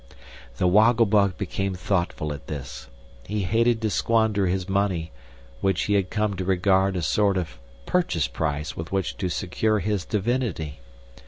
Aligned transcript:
The 0.57 0.65
Woggle 0.67 1.05
Bug 1.05 1.37
became 1.37 1.75
thoughtful 1.75 2.33
at 2.33 2.47
this. 2.47 2.87
He 3.27 3.43
hated 3.43 3.83
to 3.83 3.91
squander 3.91 4.47
his 4.47 4.67
money, 4.67 5.11
which 5.59 5.83
he 5.83 5.93
had 5.93 6.09
come 6.09 6.35
to 6.37 6.43
regard 6.43 6.95
a 6.95 7.03
sort 7.03 7.37
of 7.37 7.59
purchase 7.85 8.27
price 8.27 8.75
with 8.75 8.91
which 8.91 9.15
to 9.17 9.29
secure 9.29 9.77
his 9.77 10.03
divinity. 10.03 10.79